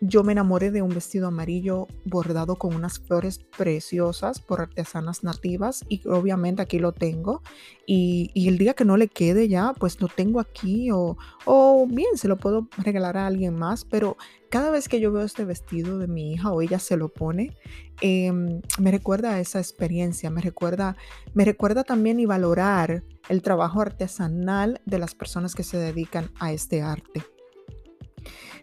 yo 0.00 0.22
me 0.22 0.32
enamoré 0.32 0.70
de 0.70 0.82
un 0.82 0.90
vestido 0.90 1.28
amarillo 1.28 1.88
bordado 2.04 2.56
con 2.56 2.74
unas 2.74 3.00
flores 3.00 3.40
preciosas 3.56 4.40
por 4.40 4.60
artesanas 4.60 5.24
nativas 5.24 5.84
y 5.88 6.06
obviamente 6.08 6.62
aquí 6.62 6.78
lo 6.78 6.92
tengo 6.92 7.42
y, 7.86 8.30
el 8.48 8.58
día 8.58 8.74
que 8.74 8.84
no 8.84 8.96
le 8.96 9.08
quede 9.08 9.48
ya 9.48 9.74
pues 9.78 10.00
lo 10.00 10.08
tengo 10.08 10.40
aquí 10.40 10.90
o, 10.90 11.18
o, 11.44 11.86
bien 11.88 12.16
se 12.16 12.28
lo 12.28 12.36
puedo 12.36 12.68
regalar 12.78 13.16
a 13.16 13.26
alguien 13.26 13.54
más 13.54 13.84
pero 13.84 14.16
cada 14.48 14.70
vez 14.70 14.88
que 14.88 15.00
yo 15.00 15.12
veo 15.12 15.24
este 15.24 15.44
vestido 15.44 15.98
de 15.98 16.06
mi 16.06 16.32
hija 16.32 16.50
o 16.50 16.62
ella 16.62 16.78
se 16.78 16.96
lo 16.96 17.08
pone 17.08 17.56
em, 18.00 18.62
me 18.78 18.90
recuerda 18.90 19.40
esa 19.40 19.58
experiencia 19.58 20.30
me 20.30 20.40
recuerda 20.40 20.96
me 21.34 21.44
recuerda 21.44 21.84
también 21.84 22.20
y 22.20 22.26
valorar 22.26 23.02
el 23.28 23.42
trabajo 23.42 23.80
artesanal 23.80 24.80
de 24.86 24.98
las 24.98 25.14
personas 25.14 25.54
que 25.54 25.62
se 25.62 25.76
dedican 25.76 26.30
a 26.38 26.52
este 26.52 26.82
arte. 26.82 27.22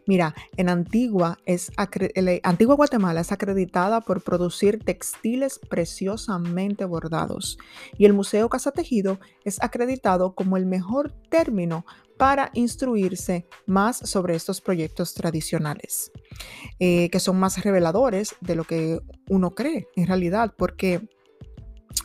Mira, 0.08 0.36
en 0.56 0.70
Antigua, 0.70 1.40
Guatemala 2.76 3.22
es 3.22 3.32
acreditada 3.32 4.02
por 4.02 4.22
producir 4.22 4.84
textiles 4.84 5.60
preciosamente 5.68 6.86
bordados 6.86 7.58
y 7.98 8.06
el 8.06 8.14
Museo 8.14 8.50
Casa 8.50 8.72
Tejido 8.72 9.20
es 9.44 9.62
acreditado 9.62 10.36
como 10.36 10.58
el 10.58 10.66
mejor 10.66 11.12
término 11.30 11.86
para 12.18 12.52
instruirse 12.54 13.46
más 13.66 13.98
sobre 13.98 14.36
estos 14.36 14.62
proyectos 14.62 15.14
tradicionales, 15.14 16.12
eh, 16.80 17.10
que 17.10 17.20
son 17.20 17.38
más 17.40 17.62
reveladores 17.64 18.36
de 18.42 18.56
lo 18.56 18.64
que 18.64 19.02
uno 19.30 19.52
cree 19.52 19.88
en 19.96 20.08
realidad, 20.08 20.54
porque 20.58 21.10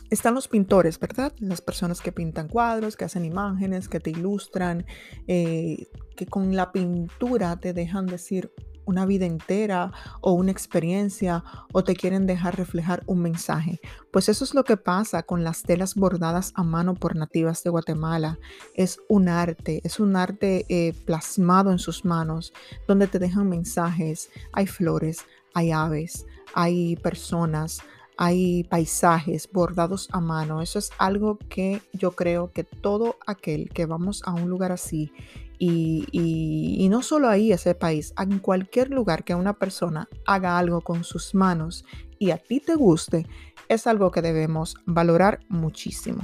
están 0.09 0.33
los 0.33 0.47
pintores, 0.47 0.99
¿verdad? 0.99 1.33
Las 1.39 1.61
personas 1.61 2.01
que 2.01 2.11
pintan 2.11 2.47
cuadros, 2.47 2.95
que 2.95 3.05
hacen 3.05 3.25
imágenes, 3.25 3.87
que 3.87 3.99
te 3.99 4.09
ilustran, 4.09 4.85
eh, 5.27 5.87
que 6.15 6.25
con 6.25 6.55
la 6.55 6.71
pintura 6.71 7.57
te 7.57 7.73
dejan 7.73 8.07
decir 8.07 8.51
una 8.85 9.05
vida 9.05 9.25
entera 9.25 9.91
o 10.21 10.33
una 10.33 10.51
experiencia 10.51 11.43
o 11.71 11.83
te 11.83 11.95
quieren 11.95 12.27
dejar 12.27 12.57
reflejar 12.57 13.03
un 13.05 13.21
mensaje. 13.21 13.79
Pues 14.11 14.29
eso 14.29 14.43
es 14.43 14.53
lo 14.53 14.63
que 14.63 14.77
pasa 14.77 15.23
con 15.23 15.43
las 15.43 15.63
telas 15.63 15.95
bordadas 15.95 16.51
a 16.55 16.63
mano 16.63 16.95
por 16.95 17.15
nativas 17.15 17.63
de 17.63 17.69
Guatemala. 17.69 18.37
Es 18.73 18.99
un 19.07 19.29
arte, 19.29 19.81
es 19.83 19.99
un 19.99 20.15
arte 20.15 20.65
eh, 20.69 20.93
plasmado 21.05 21.71
en 21.71 21.79
sus 21.79 22.05
manos, 22.05 22.53
donde 22.87 23.07
te 23.07 23.19
dejan 23.19 23.49
mensajes. 23.49 24.29
Hay 24.51 24.67
flores, 24.67 25.25
hay 25.53 25.71
aves, 25.71 26.25
hay 26.53 26.95
personas, 26.97 27.81
hay 28.23 28.65
paisajes 28.65 29.49
bordados 29.51 30.07
a 30.11 30.19
mano. 30.19 30.61
Eso 30.61 30.77
es 30.77 30.91
algo 30.99 31.39
que 31.49 31.81
yo 31.91 32.11
creo 32.11 32.51
que 32.51 32.63
todo 32.63 33.17
aquel 33.25 33.69
que 33.69 33.87
vamos 33.87 34.21
a 34.27 34.33
un 34.33 34.47
lugar 34.47 34.71
así 34.71 35.11
y, 35.57 36.87
no 36.91 37.01
solo 37.01 37.29
ahí, 37.29 37.51
ese 37.51 37.73
país, 37.73 38.13
en 38.21 38.37
cualquier 38.37 38.91
lugar 38.91 39.23
que 39.23 39.33
una 39.33 39.53
persona 39.53 40.07
haga 40.27 40.59
algo 40.59 40.81
con 40.81 41.03
sus 41.03 41.33
manos 41.33 41.83
y 42.19 42.29
a 42.29 42.37
ti 42.37 42.59
te 42.59 42.75
guste, 42.75 43.25
es 43.67 43.87
algo 43.87 44.11
que 44.11 44.21
debemos 44.21 44.75
valorar 44.85 45.39
muchísimo. 45.49 46.21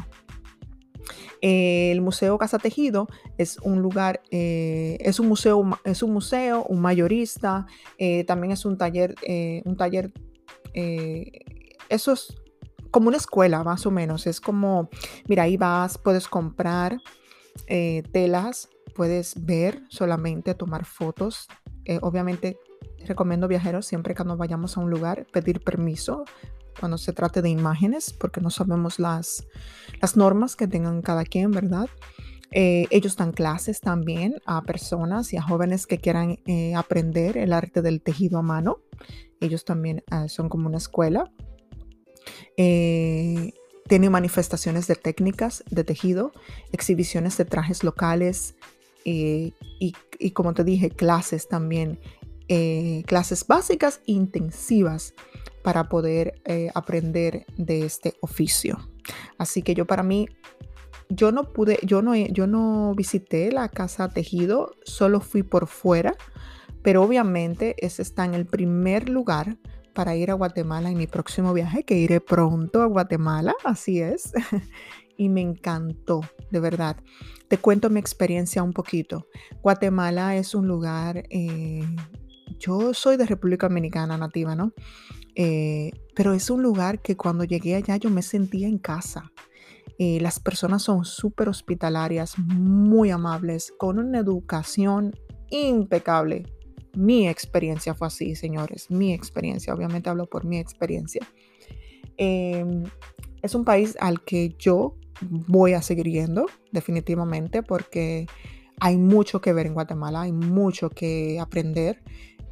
El 1.42 2.02
Museo 2.02 2.38
Casa 2.38 2.60
Tejido 2.60 3.08
es 3.40 3.58
un 3.64 3.82
lugar, 3.82 4.22
eh, 4.30 4.98
es 5.00 5.20
un 5.20 5.30
museo, 5.30 5.68
es 5.84 6.04
un 6.04 6.14
museo, 6.14 6.64
un 6.66 6.80
mayorista, 6.80 7.66
eh, 7.98 8.24
también 8.26 8.52
es 8.52 8.66
un 8.66 8.78
taller, 8.78 9.16
eh, 9.24 9.64
un 9.66 9.78
taller 9.78 10.14
eso 11.90 12.14
es 12.14 12.36
como 12.92 13.10
una 13.10 13.18
escuela, 13.18 13.64
más 13.64 13.86
o 13.86 13.92
menos. 13.92 14.28
Es 14.28 14.42
como, 14.42 14.90
mira, 15.28 15.44
ahí 15.44 15.58
vas, 15.58 15.98
puedes 15.98 16.28
comprar 16.28 17.00
eh, 17.68 18.04
telas, 18.12 18.70
puedes 18.96 19.46
ver 19.46 19.84
solamente, 19.90 20.54
tomar 20.54 20.86
fotos. 20.86 21.48
Eh, 21.86 22.00
obviamente 22.02 22.58
recomiendo 23.06 23.48
viajeros 23.48 23.86
siempre 23.86 24.16
cuando 24.16 24.36
vayamos 24.36 24.78
a 24.78 24.82
un 24.82 24.90
lugar 24.90 25.28
pedir 25.32 25.62
permiso 25.62 26.26
cuando 26.80 26.98
se 26.98 27.14
trate 27.14 27.42
de 27.42 27.50
imágenes, 27.50 28.14
porque 28.14 28.42
no 28.42 28.50
sabemos 28.50 29.00
las, 29.00 29.48
las 30.02 30.16
normas 30.16 30.56
que 30.56 30.68
tengan 30.68 31.02
cada 31.02 31.24
quien, 31.24 31.52
¿verdad? 31.52 31.88
Eh, 32.52 32.86
ellos 32.92 33.16
dan 33.18 33.32
clases 33.32 33.82
también 33.82 34.36
a 34.46 34.62
personas 34.62 35.34
y 35.34 35.38
a 35.38 35.42
jóvenes 35.42 35.88
que 35.88 35.98
quieran 35.98 36.38
aprender 36.76 37.38
el 37.38 37.52
arte 37.52 37.82
del 37.82 38.02
tejido 38.02 38.40
a 38.40 38.44
mano. 38.44 38.78
Ellos 39.40 39.66
también 39.66 40.04
son 40.28 40.50
como 40.50 40.68
una 40.68 40.78
escuela. 40.78 41.32
Eh, 42.58 43.54
tienen 43.88 44.12
manifestaciones 44.12 44.88
de 44.88 44.96
técnicas 44.96 45.64
de 45.70 45.84
tejido, 45.84 46.32
exhibiciones 46.72 47.38
de 47.38 47.46
trajes 47.46 47.84
locales 47.84 48.56
y, 49.06 49.54
y, 49.80 50.32
como 50.32 50.54
te 50.54 50.66
dije, 50.66 50.90
clases 50.90 51.48
también, 51.48 51.98
clases 53.06 53.48
básicas 53.48 54.02
intensivas 54.06 55.14
para 55.64 55.88
poder 55.88 56.42
aprender 56.74 57.46
de 57.56 57.86
este 57.86 58.16
oficio. 58.20 58.78
Así 59.38 59.62
que 59.62 59.74
yo 59.74 59.86
para 59.88 60.04
mí 60.04 60.28
yo 61.10 61.32
no 61.32 61.54
pude, 61.54 61.80
yo 61.84 62.02
no, 62.02 62.16
yo 62.16 62.48
no 62.48 62.94
visité 62.96 63.52
la 63.52 63.70
casa 63.70 64.10
tejido, 64.10 64.76
solo 64.84 65.22
fui 65.22 65.44
por 65.44 65.68
fuera, 65.68 66.16
pero 66.84 67.04
obviamente 67.04 67.76
ese 67.86 68.02
está 68.02 68.26
en 68.26 68.34
el 68.34 68.46
primer 68.46 69.10
lugar 69.10 69.58
para 69.98 70.16
ir 70.16 70.30
a 70.30 70.36
Guatemala 70.36 70.92
en 70.92 70.98
mi 71.00 71.08
próximo 71.08 71.54
viaje, 71.56 71.82
que 71.82 71.98
iré 71.98 72.22
pronto 72.22 72.84
a 72.84 72.86
Guatemala, 72.86 73.56
así 73.64 74.00
es. 74.00 74.32
y 75.18 75.28
me 75.28 75.42
encantó, 75.42 76.22
de 76.52 76.60
verdad. 76.60 76.98
Te 77.48 77.58
cuento 77.58 77.90
mi 77.90 78.00
experiencia 78.00 78.62
un 78.62 78.74
poquito. 78.74 79.26
Guatemala 79.64 80.36
es 80.36 80.54
un 80.54 80.68
lugar, 80.68 81.24
eh, 81.32 81.84
yo 82.60 82.94
soy 82.94 83.18
de 83.18 83.26
República 83.26 83.68
Dominicana 83.68 84.20
nativa, 84.20 84.56
¿no? 84.56 84.72
Eh, 85.34 85.90
pero 86.16 86.34
es 86.34 86.52
un 86.52 86.62
lugar 86.62 87.02
que 87.02 87.18
cuando 87.18 87.44
llegué 87.44 87.74
allá 87.74 87.98
yo 87.98 88.12
me 88.12 88.22
sentía 88.22 88.68
en 88.68 88.78
casa. 88.78 89.32
Eh, 89.98 90.20
las 90.22 90.40
personas 90.40 90.84
son 90.84 91.06
súper 91.06 91.50
hospitalarias, 91.50 92.38
muy 92.38 93.10
amables, 93.10 93.74
con 93.80 93.98
una 93.98 94.20
educación 94.20 95.16
impecable. 95.50 96.46
Mi 96.98 97.28
experiencia 97.28 97.94
fue 97.94 98.08
así, 98.08 98.36
señores, 98.36 98.90
mi 98.90 99.14
experiencia, 99.14 99.72
obviamente 99.72 100.10
hablo 100.10 100.26
por 100.26 100.46
mi 100.46 100.58
experiencia. 100.58 101.22
Em, 102.18 102.86
es 103.44 103.54
un 103.54 103.64
país 103.64 103.96
al 104.00 104.24
que 104.24 104.56
yo 104.58 104.96
voy 105.22 105.74
a 105.74 105.84
seguir 105.84 106.08
yendo, 106.08 106.48
definitivamente, 106.72 107.62
porque 107.62 108.26
hay 108.80 108.98
mucho 108.98 109.42
que 109.42 109.54
ver 109.54 109.68
en 109.68 109.76
Guatemala, 109.76 110.22
hay 110.22 110.32
mucho 110.32 110.90
que 110.90 111.40
aprender, 111.40 112.02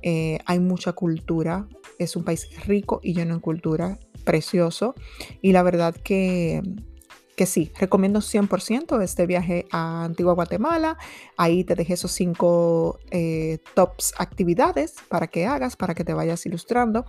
eh, 0.03 0.37
hay 0.45 0.59
mucha 0.59 0.93
cultura, 0.93 1.67
es 1.97 2.15
un 2.15 2.23
país 2.23 2.47
rico 2.67 2.99
y 3.01 3.15
lleno 3.15 3.33
en 3.33 3.39
cultura, 3.39 3.97
precioso, 4.25 4.93
y 5.41 5.53
la 5.53 5.63
verdad 5.63 5.95
que 5.95 6.61
que 7.35 7.45
sí, 7.45 7.71
recomiendo 7.77 8.19
100% 8.19 9.01
este 9.01 9.25
viaje 9.25 9.67
a 9.71 10.05
Antigua 10.05 10.33
Guatemala. 10.33 10.97
Ahí 11.37 11.63
te 11.63 11.75
dejé 11.75 11.93
esos 11.93 12.11
cinco 12.11 12.99
eh, 13.11 13.59
tops 13.73 14.13
actividades 14.17 14.95
para 15.09 15.27
que 15.27 15.45
hagas, 15.45 15.75
para 15.75 15.93
que 15.93 16.03
te 16.03 16.13
vayas 16.13 16.45
ilustrando. 16.45 17.05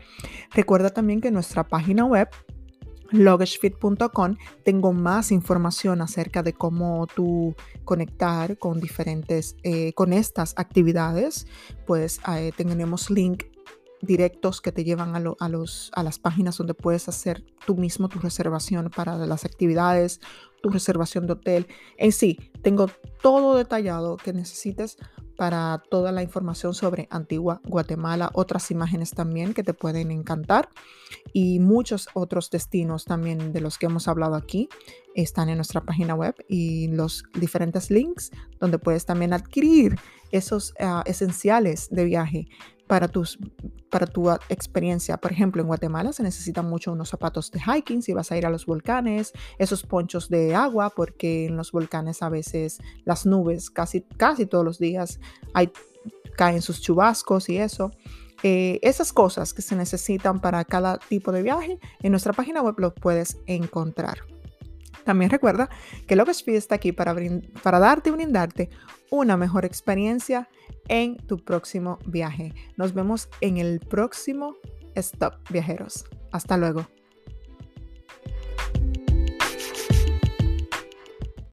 Recuerda 0.53 0.91
también 0.91 1.21
que 1.21 1.29
en 1.29 1.35
nuestra 1.35 1.65
página 1.65 2.05
web 2.05 2.29
logishfit.com 3.13 4.37
tengo 4.65 4.93
más 4.93 5.31
información 5.31 6.03
acerca 6.03 6.43
de 6.43 6.53
cómo 6.53 7.07
tú 7.07 7.55
conectar 7.85 8.59
con 8.59 8.81
diferentes, 8.81 9.57
eh, 9.63 9.93
con 9.93 10.13
estas 10.13 10.55
actividades. 10.57 11.47
Pues 11.87 12.21
eh, 12.37 12.53
tenemos 12.57 13.11
link 13.11 13.45
directos 14.03 14.61
que 14.61 14.73
te 14.73 14.85
llevan 14.85 15.15
a, 15.17 15.49
los, 15.49 15.91
a 15.95 16.03
las 16.03 16.19
páginas 16.19 16.59
donde 16.59 16.75
puedes 16.75 17.09
hacer 17.09 17.45
tú 17.67 17.77
mismo 17.77 18.09
tu 18.09 18.19
reservación 18.19 18.91
para 18.95 19.17
las 19.17 19.45
actividades, 19.45 20.21
tu 20.63 20.71
reservación 20.71 21.27
de 21.27 21.35
hotel. 21.35 21.67
En 21.97 22.13
sí, 22.13 22.39
tengo 22.63 22.89
todo 23.23 23.57
detallado 23.57 24.17
que 24.17 24.33
necesites 24.33 24.99
para 25.37 25.83
toda 25.91 26.13
la 26.13 26.23
información 26.23 26.75
sobre 26.75 27.09
Antigua 27.11 27.61
Guatemala, 27.65 28.31
otras 28.33 28.71
imágenes 28.71 29.11
también 29.11 29.55
que 29.55 29.63
te 29.63 29.75
pueden 29.75 30.11
encantar 30.11 30.69
y 31.33 31.61
muchos 31.61 32.09
otros 32.15 32.51
destinos 32.51 33.05
también 33.05 33.53
de 33.53 33.61
los 33.61 33.79
que 33.79 33.87
hemos 33.87 34.09
hablado 34.09 34.35
aquí 34.35 34.69
están 35.15 35.49
en 35.49 35.57
nuestra 35.57 35.83
página 35.83 36.15
web 36.15 36.35
y 36.49 36.89
los 36.89 37.25
diferentes 37.39 37.91
links 37.91 38.31
donde 38.59 38.79
puedes 38.79 39.05
también 39.05 39.33
adquirir 39.33 39.97
esos 40.33 40.75
ah, 40.81 41.03
esenciales 41.07 41.89
de 41.91 42.05
viaje 42.05 42.49
para, 42.87 43.09
tus, 43.09 43.39
para 43.91 44.07
tu 44.07 44.31
experiencia. 44.49 45.17
Por 45.17 45.33
ejemplo, 45.33 45.63
en 45.63 45.69
Guatemala 45.69 46.13
se 46.13 46.23
necesitan 46.23 46.69
mucho 46.69 46.93
unos 46.93 47.09
zapatos 47.09 47.51
de 47.51 47.61
hiking 47.61 48.03
si 48.03 48.13
vas 48.13 48.31
a 48.33 48.37
ir 48.37 48.47
a 48.47 48.51
los 48.51 48.67
volcanes, 48.67 49.33
esos 49.59 49.83
ponchos 49.83 50.29
de 50.29 50.55
agua, 50.55 50.91
porque 50.95 51.47
en 51.47 51.57
los 51.57 51.73
volcanes 51.73 52.23
a 52.23 52.29
veces 52.29 52.79
las 53.05 53.27
nubes 53.27 53.71
casi, 53.71 54.03
casi 54.03 54.47
todos 54.47 54.65
los 54.65 54.79
días 54.79 55.21
hay, 55.55 55.71
caen 56.37 56.63
sus 56.63 56.81
chubascos 56.81 57.49
y 57.49 57.59
eso. 57.59 57.91
Eh, 58.43 58.79
esas 58.83 59.13
cosas 59.13 59.55
que 59.55 59.63
se 59.63 59.75
necesitan 59.77 60.41
para 60.41 60.65
cada 60.65 60.99
tipo 60.99 61.33
de 61.33 61.43
viaje, 61.43 61.79
en 62.01 62.11
nuestra 62.11 62.33
página 62.33 62.63
web 62.63 62.75
lo 62.79 62.95
puedes 62.95 63.39
encontrar. 63.47 64.19
También 65.05 65.31
recuerda 65.31 65.71
que 66.07 66.17
Love 66.17 66.31
Speed 66.31 66.57
está 66.57 66.75
aquí 66.75 66.93
para, 66.93 67.15
para 67.63 67.79
darte 67.79 68.11
y 68.11 68.13
brindarte 68.13 68.71
una 69.11 69.37
mejor 69.37 69.65
experiencia 69.65 70.49
en 70.89 71.17
tu 71.17 71.39
próximo 71.39 71.99
viaje. 72.07 72.53
Nos 72.77 72.95
vemos 72.95 73.29
en 73.41 73.59
el 73.59 73.81
próximo 73.81 74.57
Stop 74.95 75.35
Viajeros. 75.51 76.05
Hasta 76.33 76.57
luego. 76.57 76.87